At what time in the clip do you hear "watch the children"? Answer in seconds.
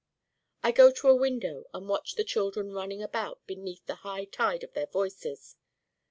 1.87-2.71